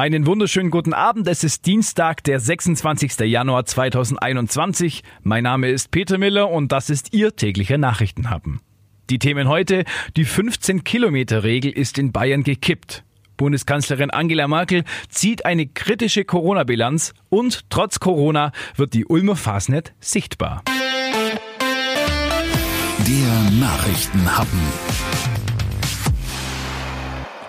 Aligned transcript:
Einen 0.00 0.24
wunderschönen 0.24 0.70
guten 0.70 0.94
Abend. 0.94 1.28
Es 1.28 1.44
ist 1.44 1.66
Dienstag, 1.66 2.24
der 2.24 2.40
26. 2.40 3.20
Januar 3.20 3.66
2021. 3.66 5.02
Mein 5.22 5.42
Name 5.44 5.68
ist 5.68 5.90
Peter 5.90 6.16
Miller 6.16 6.48
und 6.48 6.72
das 6.72 6.88
ist 6.88 7.12
Ihr 7.12 7.36
täglicher 7.36 7.76
Nachrichtenhappen. 7.76 8.62
Die 9.10 9.18
Themen 9.18 9.46
heute. 9.46 9.84
Die 10.16 10.24
15-Kilometer-Regel 10.24 11.70
ist 11.70 11.98
in 11.98 12.12
Bayern 12.12 12.44
gekippt. 12.44 13.04
Bundeskanzlerin 13.36 14.08
Angela 14.08 14.48
Merkel 14.48 14.84
zieht 15.10 15.44
eine 15.44 15.66
kritische 15.66 16.24
Corona-Bilanz 16.24 17.12
und 17.28 17.68
trotz 17.68 18.00
Corona 18.00 18.52
wird 18.76 18.94
die 18.94 19.04
Ulmer 19.04 19.36
Fasnet 19.36 19.92
sichtbar. 20.00 20.62
Der 23.06 23.50
Nachrichtenhappen. 23.60 24.60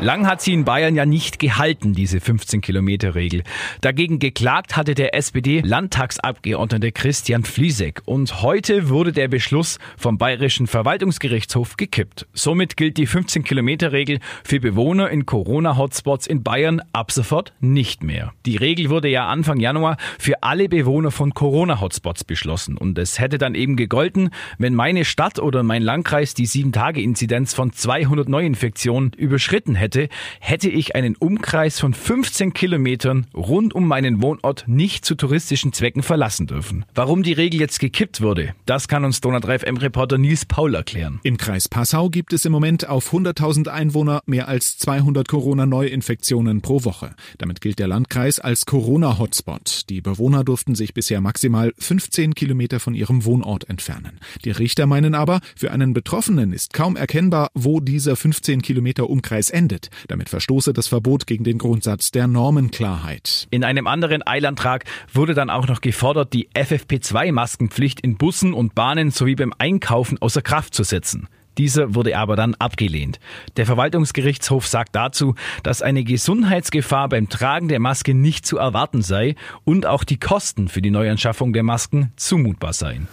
Lang 0.03 0.25
hat 0.25 0.41
sie 0.41 0.53
in 0.53 0.65
Bayern 0.65 0.95
ja 0.95 1.05
nicht 1.05 1.37
gehalten, 1.37 1.93
diese 1.93 2.17
15-Kilometer-Regel. 2.17 3.43
Dagegen 3.81 4.17
geklagt 4.17 4.75
hatte 4.75 4.95
der 4.95 5.13
SPD-Landtagsabgeordnete 5.13 6.91
Christian 6.91 7.43
Fliesek. 7.43 8.01
Und 8.05 8.41
heute 8.41 8.89
wurde 8.89 9.11
der 9.11 9.27
Beschluss 9.27 9.77
vom 9.97 10.17
Bayerischen 10.17 10.65
Verwaltungsgerichtshof 10.65 11.77
gekippt. 11.77 12.25
Somit 12.33 12.77
gilt 12.77 12.97
die 12.97 13.07
15-Kilometer-Regel 13.07 14.17
für 14.43 14.59
Bewohner 14.59 15.11
in 15.11 15.27
Corona-Hotspots 15.27 16.25
in 16.25 16.41
Bayern 16.41 16.81
ab 16.93 17.11
sofort 17.11 17.53
nicht 17.59 18.01
mehr. 18.01 18.33
Die 18.47 18.57
Regel 18.57 18.89
wurde 18.89 19.07
ja 19.07 19.27
Anfang 19.27 19.59
Januar 19.59 19.97
für 20.17 20.41
alle 20.41 20.67
Bewohner 20.67 21.11
von 21.11 21.35
Corona-Hotspots 21.35 22.23
beschlossen. 22.23 22.75
Und 22.75 22.97
es 22.97 23.19
hätte 23.19 23.37
dann 23.37 23.53
eben 23.53 23.75
gegolten, 23.75 24.31
wenn 24.57 24.73
meine 24.73 25.05
Stadt 25.05 25.37
oder 25.37 25.61
mein 25.61 25.83
Landkreis 25.83 26.33
die 26.33 26.47
7-Tage-Inzidenz 26.47 27.53
von 27.53 27.71
200 27.71 28.27
Neuinfektionen 28.27 29.11
überschritten 29.13 29.75
hätte 29.75 29.90
hätte, 29.91 30.09
hätte 30.39 30.69
ich 30.69 30.95
einen 30.95 31.15
Umkreis 31.15 31.79
von 31.79 31.93
15 31.93 32.53
Kilometern 32.53 33.27
rund 33.33 33.73
um 33.73 33.87
meinen 33.87 34.21
Wohnort 34.21 34.63
nicht 34.67 35.05
zu 35.05 35.15
touristischen 35.15 35.73
Zwecken 35.73 36.03
verlassen 36.03 36.47
dürfen. 36.47 36.85
Warum 36.95 37.23
die 37.23 37.33
Regel 37.33 37.59
jetzt 37.59 37.79
gekippt 37.79 38.21
wurde, 38.21 38.53
das 38.65 38.87
kann 38.87 39.03
uns 39.03 39.21
Donau 39.21 39.39
3 39.39 39.59
FM 39.59 39.77
Reporter 39.77 40.17
Nils 40.17 40.45
Paul 40.45 40.75
erklären. 40.75 41.19
Im 41.23 41.37
Kreis 41.37 41.67
Passau 41.67 42.09
gibt 42.09 42.31
es 42.31 42.45
im 42.45 42.51
Moment 42.51 42.87
auf 42.87 43.11
100.000 43.11 43.67
Einwohner 43.67 44.21
mehr 44.25 44.47
als 44.47 44.77
200 44.77 45.27
Corona-Neuinfektionen 45.27 46.61
pro 46.61 46.83
Woche. 46.85 47.13
Damit 47.37 47.59
gilt 47.59 47.79
der 47.79 47.87
Landkreis 47.87 48.39
als 48.39 48.65
Corona-Hotspot. 48.65 49.89
Die 49.89 50.01
Bewohner 50.01 50.43
durften 50.43 50.75
sich 50.75 50.93
bisher 50.93 51.21
maximal 51.21 51.73
15 51.77 52.33
Kilometer 52.33 52.79
von 52.79 52.93
ihrem 52.93 53.25
Wohnort 53.25 53.69
entfernen. 53.69 54.19
Die 54.45 54.51
Richter 54.51 54.85
meinen 54.85 55.15
aber, 55.15 55.41
für 55.55 55.71
einen 55.71 55.93
Betroffenen 55.93 56.53
ist 56.53 56.73
kaum 56.73 56.95
erkennbar, 56.95 57.49
wo 57.53 57.79
dieser 57.79 58.15
15 58.15 58.61
Kilometer 58.61 59.09
Umkreis 59.09 59.49
endet 59.49 59.80
verwendet. 59.81 59.89
Damit 60.07 60.29
verstoße 60.29 60.73
das 60.73 60.87
Verbot 60.87 61.27
gegen 61.27 61.43
den 61.43 61.57
Grundsatz 61.57 62.11
der 62.11 62.27
Normenklarheit. 62.27 63.47
In 63.51 63.63
einem 63.63 63.87
anderen 63.87 64.25
Eilantrag 64.25 64.85
wurde 65.13 65.33
dann 65.33 65.49
auch 65.49 65.67
noch 65.67 65.81
gefordert, 65.81 66.33
die 66.33 66.49
FFP2-Maskenpflicht 66.49 67.99
in 68.01 68.17
Bussen 68.17 68.53
und 68.53 68.75
Bahnen 68.75 69.11
sowie 69.11 69.35
beim 69.35 69.53
Einkaufen 69.57 70.17
außer 70.21 70.41
Kraft 70.41 70.73
zu 70.73 70.83
setzen. 70.83 71.27
Dieser 71.57 71.95
wurde 71.95 72.17
aber 72.17 72.37
dann 72.37 72.55
abgelehnt. 72.55 73.19
Der 73.57 73.65
Verwaltungsgerichtshof 73.65 74.67
sagt 74.67 74.95
dazu, 74.95 75.35
dass 75.63 75.81
eine 75.81 76.05
Gesundheitsgefahr 76.05 77.09
beim 77.09 77.27
Tragen 77.27 77.67
der 77.67 77.81
Maske 77.81 78.13
nicht 78.13 78.45
zu 78.45 78.57
erwarten 78.57 79.01
sei 79.01 79.35
und 79.65 79.85
auch 79.85 80.05
die 80.05 80.17
Kosten 80.17 80.69
für 80.69 80.81
die 80.81 80.91
Neuanschaffung 80.91 81.51
der 81.51 81.63
Masken 81.63 82.13
zumutbar 82.15 82.71
seien. 82.71 83.09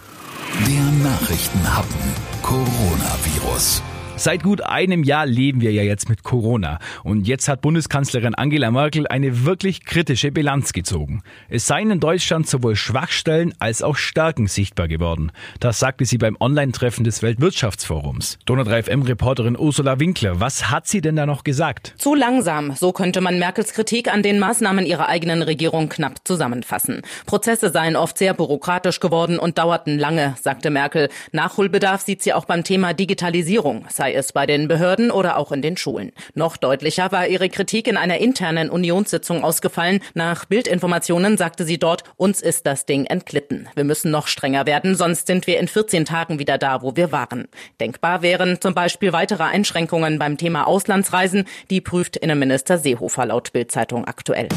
Der 0.65 1.09
Nachrichtenhappen 1.11 1.99
Coronavirus. 2.41 3.83
Seit 4.19 4.43
gut 4.43 4.59
einem 4.59 5.03
Jahr 5.03 5.25
leben 5.25 5.61
wir 5.61 5.71
ja 5.71 5.81
jetzt 5.81 6.09
mit 6.09 6.23
Corona. 6.23 6.79
Und 7.05 7.25
jetzt 7.25 7.47
hat 7.47 7.61
Bundeskanzlerin 7.61 8.35
Angela 8.35 8.69
Merkel 8.69 9.07
eine 9.07 9.45
wirklich 9.45 9.85
kritische 9.85 10.29
Bilanz 10.29 10.73
gezogen. 10.73 11.23
Es 11.47 11.67
seien 11.67 11.89
in 11.89 12.01
Deutschland 12.01 12.45
sowohl 12.45 12.75
Schwachstellen 12.75 13.53
als 13.59 13.81
auch 13.81 13.95
Stärken 13.95 14.47
sichtbar 14.47 14.89
geworden. 14.89 15.31
Das 15.61 15.79
sagte 15.79 16.03
sie 16.03 16.17
beim 16.17 16.35
Online-Treffen 16.37 17.05
des 17.05 17.23
Weltwirtschaftsforums. 17.23 18.39
Donald 18.45 18.67
3 18.67 18.83
FM-Reporterin 18.83 19.57
Ursula 19.57 20.01
Winkler, 20.01 20.41
was 20.41 20.69
hat 20.69 20.85
sie 20.85 20.99
denn 20.99 21.15
da 21.15 21.25
noch 21.25 21.45
gesagt? 21.45 21.93
Zu 21.97 22.13
langsam. 22.13 22.75
So 22.75 22.91
könnte 22.91 23.21
man 23.21 23.39
Merkels 23.39 23.71
Kritik 23.71 24.13
an 24.13 24.21
den 24.21 24.37
Maßnahmen 24.37 24.85
ihrer 24.85 25.07
eigenen 25.07 25.43
Regierung 25.43 25.87
knapp 25.87 26.27
zusammenfassen. 26.27 27.03
Prozesse 27.25 27.69
seien 27.69 27.95
oft 27.95 28.17
sehr 28.17 28.33
bürokratisch 28.33 28.99
geworden 28.99 29.39
und 29.39 29.57
dauerten 29.57 29.97
lange, 29.97 30.35
sagte 30.41 30.71
Merkel. 30.71 31.07
Nachholbedarf 31.31 32.01
sieht 32.01 32.21
sie 32.21 32.33
auch 32.33 32.43
beim 32.43 32.65
Thema 32.65 32.93
Digitalisierung. 32.93 33.85
Sei 33.87 34.08
sei 34.09 34.13
es 34.15 34.33
bei 34.33 34.47
den 34.47 34.67
Behörden 34.67 35.11
oder 35.11 35.37
auch 35.37 35.51
in 35.51 35.61
den 35.61 35.77
Schulen. 35.77 36.11
Noch 36.33 36.57
deutlicher 36.57 37.11
war 37.11 37.27
ihre 37.27 37.49
Kritik 37.49 37.87
in 37.87 37.95
einer 37.95 38.17
internen 38.17 38.69
Unionssitzung 38.69 39.43
ausgefallen. 39.43 39.99
Nach 40.15 40.45
Bildinformationen 40.45 41.37
sagte 41.37 41.63
sie 41.63 41.77
dort, 41.77 42.03
uns 42.17 42.41
ist 42.41 42.65
das 42.65 42.87
Ding 42.87 43.05
entglitten. 43.05 43.67
Wir 43.75 43.83
müssen 43.83 44.09
noch 44.09 44.27
strenger 44.27 44.65
werden, 44.65 44.95
sonst 44.95 45.27
sind 45.27 45.45
wir 45.45 45.59
in 45.59 45.67
14 45.67 46.05
Tagen 46.05 46.39
wieder 46.39 46.57
da, 46.57 46.81
wo 46.81 46.95
wir 46.95 47.11
waren. 47.11 47.47
Denkbar 47.79 48.23
wären 48.23 48.59
zum 48.59 48.73
Beispiel 48.73 49.13
weitere 49.13 49.43
Einschränkungen 49.43 50.17
beim 50.17 50.37
Thema 50.37 50.65
Auslandsreisen. 50.65 51.45
Die 51.69 51.81
prüft 51.81 52.17
Innenminister 52.17 52.79
Seehofer 52.79 53.27
laut 53.27 53.53
Bildzeitung 53.53 54.05
aktuell. 54.05 54.49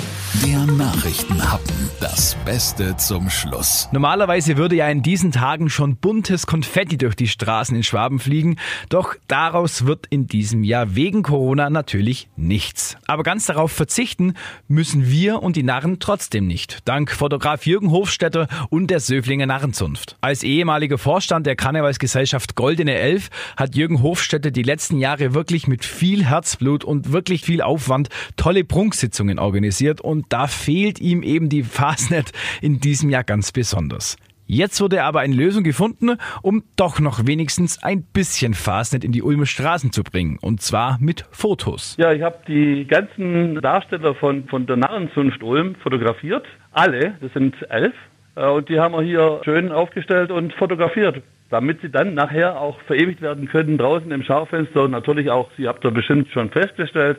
Der 0.47 0.61
Nachrichtenhappen. 0.61 1.91
Das 2.01 2.37
Beste 2.45 2.97
zum 2.97 3.31
Schluss. 3.31 3.89
Normalerweise 3.93 4.57
würde 4.57 4.77
ja 4.77 4.89
in 4.89 5.03
diesen 5.03 5.31
Tagen 5.31 5.69
schon 5.71 5.97
buntes 5.97 6.47
Konfetti 6.47 6.97
durch 6.97 7.15
die 7.15 7.29
Straßen 7.29 7.77
in 7.77 7.83
Schwaben 7.83 8.19
fliegen. 8.19 8.57
Doch 8.89 9.15
da 9.29 9.42
Daraus 9.45 9.87
wird 9.87 10.07
in 10.09 10.29
diesem 10.29 10.63
Jahr 10.63 10.95
wegen 10.95 11.25
Corona 11.25 11.69
natürlich 11.69 12.29
nichts. 12.37 12.97
Aber 13.09 13.25
ganz 13.25 13.47
darauf 13.47 13.73
verzichten 13.73 14.35
müssen 14.69 15.11
wir 15.11 15.43
und 15.43 15.57
die 15.57 15.65
Narren 15.65 15.99
trotzdem 15.99 16.47
nicht. 16.47 16.79
Dank 16.85 17.11
Fotograf 17.11 17.67
Jürgen 17.67 17.91
Hofstetter 17.91 18.47
und 18.71 18.89
der 18.89 19.01
Söflinger 19.01 19.47
Narrenzunft. 19.47 20.17
Als 20.21 20.45
ehemaliger 20.45 20.97
Vorstand 20.97 21.45
der 21.49 21.57
Karnevalsgesellschaft 21.57 22.55
Goldene 22.55 22.95
Elf 22.95 23.31
hat 23.57 23.75
Jürgen 23.75 24.01
Hofstetter 24.01 24.53
die 24.53 24.63
letzten 24.63 24.99
Jahre 24.99 25.35
wirklich 25.35 25.67
mit 25.67 25.85
viel 25.85 26.25
Herzblut 26.25 26.85
und 26.85 27.11
wirklich 27.11 27.43
viel 27.43 27.63
Aufwand 27.63 28.11
tolle 28.37 28.63
Prunksitzungen 28.63 29.41
organisiert 29.41 30.01
und 30.01 30.27
da 30.29 30.47
fehlt 30.47 31.01
ihm 31.01 31.25
eben 31.25 31.49
die 31.49 31.65
Fasnet 31.65 32.31
in 32.61 32.79
diesem 32.79 33.11
Jahr 33.11 33.25
ganz 33.25 33.51
besonders. 33.51 34.17
Jetzt 34.47 34.81
wurde 34.81 35.05
aber 35.05 35.21
eine 35.21 35.35
Lösung 35.35 35.65
gefunden, 35.65 36.17
um 36.43 36.65
doch 36.77 37.01
noch 37.01 37.27
wenigstens 37.27 37.83
ein 37.83 38.03
bisschen 38.03 38.55
Fastnet 38.55 39.05
in 39.05 39.13
die 39.13 39.23
Ulmer 39.23 39.47
Straßen 39.47 39.93
zu 39.93 40.03
bringen. 40.03 40.39
Und 40.41 40.61
zwar 40.61 40.99
mit 41.01 41.25
Fotos. 41.31 41.97
Ja, 41.99 42.13
ich 42.13 42.23
habe 42.23 42.39
die 42.47 42.87
ganzen 42.87 43.61
Darsteller 43.61 44.15
von, 44.15 44.49
von 44.49 44.67
der 44.67 44.77
Narrenzunft 44.77 45.43
Ulm 45.43 45.77
fotografiert. 45.77 46.45
Alle, 46.73 47.15
das 47.21 47.33
sind 47.33 47.55
elf. 47.71 47.95
Äh, 48.37 48.47
und 48.49 48.69
die 48.69 48.79
haben 48.79 48.95
wir 48.95 49.03
hier 49.03 49.41
schön 49.45 49.73
aufgestellt 49.73 50.31
und 50.31 50.53
fotografiert, 50.55 51.23
damit 51.51 51.81
sie 51.81 51.91
dann 51.91 52.15
nachher 52.15 52.61
auch 52.61 52.81
verewigt 52.83 53.21
werden 53.21 53.49
können 53.49 53.79
draußen 53.79 54.11
im 54.11 54.23
Schaufenster. 54.23 54.83
Und 54.83 54.91
natürlich 54.91 55.31
auch, 55.31 55.51
Sie 55.57 55.69
habt 55.69 55.85
ja 55.85 55.91
bestimmt 55.91 56.29
schon 56.31 56.51
festgestellt, 56.51 57.19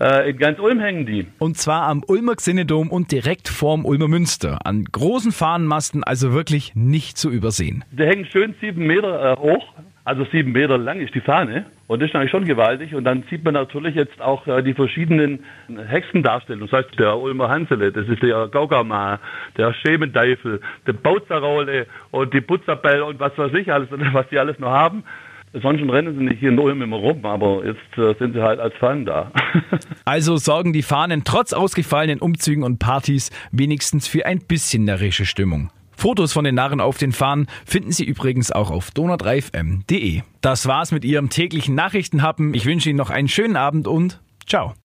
äh, 0.00 0.30
in 0.30 0.38
ganz 0.38 0.58
Ulm 0.58 0.80
hängen 0.80 1.06
die. 1.06 1.26
Und 1.38 1.56
zwar 1.56 1.82
am 1.82 2.02
Ulmer 2.06 2.36
Xenedom 2.36 2.90
und 2.90 3.12
direkt 3.12 3.48
vorm 3.48 3.84
Ulmer 3.84 4.08
Münster. 4.08 4.58
An 4.64 4.84
großen 4.84 5.32
Fahnenmasten, 5.32 6.02
also 6.04 6.32
wirklich 6.32 6.74
nicht 6.74 7.18
zu 7.18 7.30
übersehen. 7.30 7.84
Die 7.92 8.04
hängen 8.04 8.26
schön 8.26 8.54
sieben 8.60 8.86
Meter 8.86 9.32
äh, 9.32 9.36
hoch. 9.36 9.74
Also 10.02 10.24
sieben 10.32 10.52
Meter 10.52 10.78
lang 10.78 10.98
ist 11.00 11.14
die 11.14 11.20
Fahne 11.20 11.66
und 11.86 12.00
das 12.00 12.08
ist 12.08 12.16
eigentlich 12.16 12.30
schon 12.30 12.46
gewaltig. 12.46 12.94
Und 12.94 13.04
dann 13.04 13.22
sieht 13.28 13.44
man 13.44 13.54
natürlich 13.54 13.94
jetzt 13.94 14.20
auch 14.20 14.46
äh, 14.46 14.62
die 14.62 14.72
verschiedenen 14.72 15.44
Hexendarstellungen. 15.68 16.68
Das 16.68 16.84
heißt, 16.84 16.98
der 16.98 17.18
Ulmer 17.18 17.50
Hansele, 17.50 17.92
das 17.92 18.08
ist 18.08 18.22
der 18.22 18.48
Gaugama, 18.48 19.20
der 19.58 19.74
Schementeufel, 19.74 20.62
der 20.86 20.94
Bautzerraule 20.94 21.86
und 22.10 22.32
die 22.32 22.40
Putzabell 22.40 23.02
und 23.02 23.20
was 23.20 23.36
weiß 23.36 23.52
ich 23.54 23.70
alles, 23.72 23.88
was 24.12 24.28
die 24.30 24.38
alles 24.38 24.58
noch 24.58 24.70
haben. 24.70 25.04
Sonst 25.52 25.82
rennen 25.82 26.16
sie 26.16 26.24
nicht 26.24 26.38
hier 26.38 26.50
in 26.50 26.58
Ulm 26.58 26.80
immer 26.80 26.96
rum, 26.96 27.24
aber 27.24 27.64
jetzt 27.66 27.98
äh, 27.98 28.14
sind 28.18 28.34
sie 28.34 28.42
halt 28.42 28.60
als 28.60 28.74
Fan 28.76 29.04
da. 29.04 29.32
also 30.04 30.36
sorgen 30.36 30.72
die 30.72 30.82
Fahnen 30.82 31.22
trotz 31.24 31.52
ausgefallenen 31.52 32.20
Umzügen 32.20 32.62
und 32.62 32.78
Partys 32.78 33.30
wenigstens 33.50 34.06
für 34.06 34.26
ein 34.26 34.38
bisschen 34.38 34.84
närrische 34.84 35.26
Stimmung. 35.26 35.70
Fotos 36.00 36.32
von 36.32 36.44
den 36.44 36.54
Narren 36.54 36.80
auf 36.80 36.98
den 36.98 37.12
Fahnen 37.12 37.46
finden 37.66 37.92
Sie 37.92 38.04
übrigens 38.04 38.52
auch 38.52 38.70
auf 38.70 38.90
donau3fm.de. 38.90 40.22
Das 40.40 40.66
war's 40.66 40.92
mit 40.92 41.04
Ihrem 41.04 41.28
täglichen 41.28 41.74
Nachrichtenhappen. 41.74 42.54
Ich 42.54 42.64
wünsche 42.64 42.88
Ihnen 42.88 42.96
noch 42.96 43.10
einen 43.10 43.28
schönen 43.28 43.56
Abend 43.56 43.86
und 43.86 44.20
ciao. 44.46 44.74